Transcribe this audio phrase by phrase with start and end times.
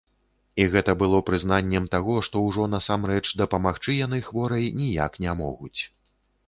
[0.61, 5.81] І гэта было прызнаннем таго, што ўжо насамрэч дапамагчы яны хворай ніяк не могуць.